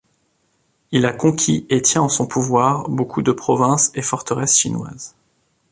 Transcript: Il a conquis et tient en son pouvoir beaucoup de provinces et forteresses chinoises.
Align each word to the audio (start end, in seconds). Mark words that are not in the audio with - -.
Il 0.91 1.05
a 1.05 1.13
conquis 1.13 1.67
et 1.69 1.83
tient 1.83 2.01
en 2.01 2.09
son 2.09 2.25
pouvoir 2.25 2.89
beaucoup 2.89 3.21
de 3.21 3.31
provinces 3.31 3.91
et 3.93 4.01
forteresses 4.01 4.57
chinoises. 4.57 5.13